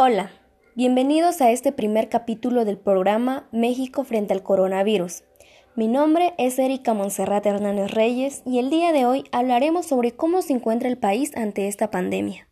[0.00, 0.30] Hola,
[0.76, 5.24] bienvenidos a este primer capítulo del programa México frente al coronavirus.
[5.74, 10.40] Mi nombre es Erika Monserrat Hernández Reyes y el día de hoy hablaremos sobre cómo
[10.40, 12.46] se encuentra el país ante esta pandemia.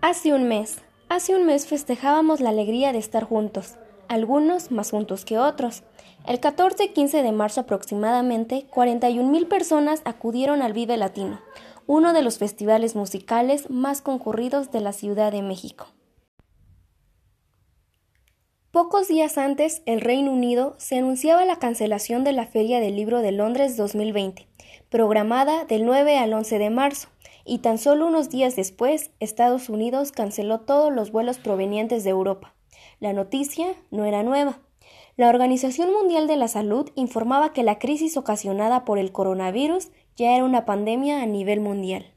[0.00, 3.76] Hace un mes, hace un mes festejábamos la alegría de estar juntos,
[4.08, 5.84] algunos más juntos que otros.
[6.26, 11.38] El 14 y 15 de marzo aproximadamente, 41 mil personas acudieron al Vive Latino,
[11.88, 15.86] uno de los festivales musicales más concurridos de la Ciudad de México.
[18.70, 23.22] Pocos días antes, el Reino Unido se anunciaba la cancelación de la Feria del Libro
[23.22, 24.46] de Londres 2020,
[24.90, 27.08] programada del 9 al 11 de marzo,
[27.46, 32.54] y tan solo unos días después, Estados Unidos canceló todos los vuelos provenientes de Europa.
[33.00, 34.60] La noticia no era nueva.
[35.16, 39.88] La Organización Mundial de la Salud informaba que la crisis ocasionada por el coronavirus
[40.18, 42.12] ya era una pandemia a nivel mundial.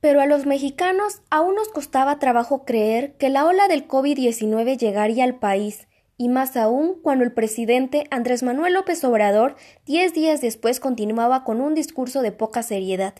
[0.00, 5.24] Pero a los mexicanos aún nos costaba trabajo creer que la ola del COVID-19 llegaría
[5.24, 10.78] al país, y más aún cuando el presidente Andrés Manuel López Obrador diez días después
[10.78, 13.14] continuaba con un discurso de poca seriedad,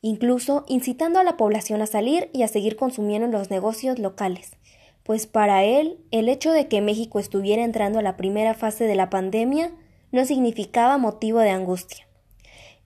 [0.00, 4.56] incluso incitando a la población a salir y a seguir consumiendo en los negocios locales,
[5.04, 8.96] pues para él el hecho de que México estuviera entrando a la primera fase de
[8.96, 9.72] la pandemia
[10.16, 12.08] no significaba motivo de angustia.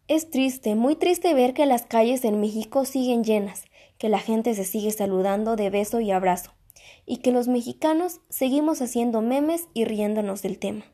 [0.09, 3.65] Es triste, muy triste ver que las calles en México siguen llenas,
[3.97, 6.53] que la gente se sigue saludando de beso y abrazo,
[7.07, 10.85] y que los mexicanos seguimos haciendo memes y riéndonos del tema.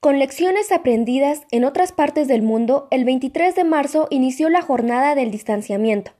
[0.00, 5.14] Con lecciones aprendidas en otras partes del mundo, el 23 de marzo inició la jornada
[5.14, 6.12] del distanciamiento,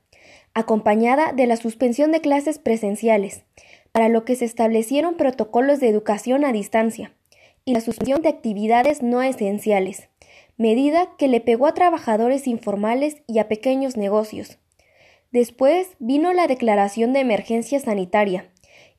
[0.54, 3.44] acompañada de la suspensión de clases presenciales,
[3.92, 7.12] para lo que se establecieron protocolos de educación a distancia,
[7.64, 10.08] y la suspensión de actividades no esenciales,
[10.56, 14.58] medida que le pegó a trabajadores informales y a pequeños negocios.
[15.32, 18.50] Después vino la declaración de emergencia sanitaria,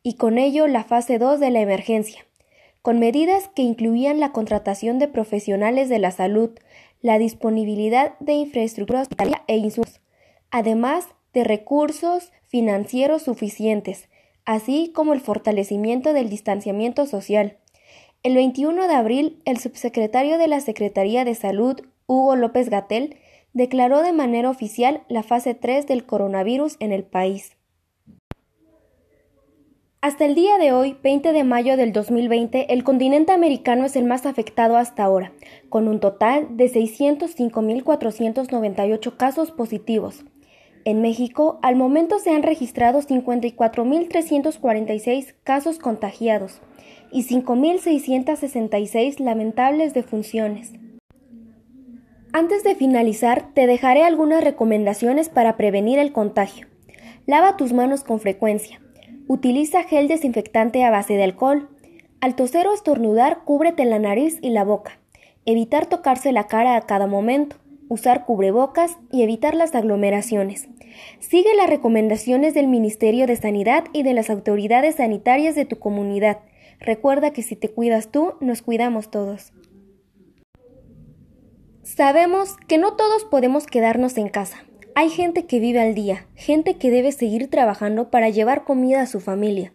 [0.03, 2.25] y con ello la fase 2 de la emergencia,
[2.81, 6.51] con medidas que incluían la contratación de profesionales de la salud,
[7.01, 10.01] la disponibilidad de infraestructura hospitalaria e insumos,
[10.51, 14.07] además de recursos financieros suficientes,
[14.45, 17.57] así como el fortalecimiento del distanciamiento social,
[18.25, 23.17] el 21 de abril, el subsecretario de la Secretaría de Salud, Hugo López Gatel,
[23.53, 27.55] declaró de manera oficial la fase 3 del coronavirus en el país.
[30.01, 34.05] Hasta el día de hoy, 20 de mayo del 2020, el continente americano es el
[34.05, 35.31] más afectado hasta ahora,
[35.69, 40.25] con un total de 605.498 casos positivos.
[40.85, 46.61] En México, al momento se han registrado 54.346 casos contagiados,
[47.11, 50.71] y 5.666 lamentables defunciones.
[52.33, 56.67] Antes de finalizar, te dejaré algunas recomendaciones para prevenir el contagio.
[57.25, 58.81] Lava tus manos con frecuencia.
[59.27, 61.69] Utiliza gel desinfectante a base de alcohol.
[62.21, 64.99] Al toser o estornudar, cúbrete la nariz y la boca.
[65.45, 67.55] Evitar tocarse la cara a cada momento.
[67.87, 70.67] Usar cubrebocas y evitar las aglomeraciones.
[71.19, 76.39] Sigue las recomendaciones del Ministerio de Sanidad y de las autoridades sanitarias de tu comunidad.
[76.79, 79.53] Recuerda que si te cuidas tú, nos cuidamos todos.
[81.83, 84.65] Sabemos que no todos podemos quedarnos en casa.
[84.95, 89.07] Hay gente que vive al día, gente que debe seguir trabajando para llevar comida a
[89.07, 89.73] su familia.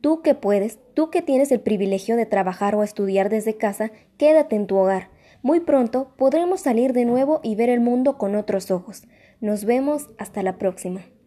[0.00, 4.56] Tú que puedes, tú que tienes el privilegio de trabajar o estudiar desde casa, quédate
[4.56, 5.10] en tu hogar.
[5.44, 9.02] Muy pronto podremos salir de nuevo y ver el mundo con otros ojos.
[9.42, 11.02] Nos vemos hasta la próxima.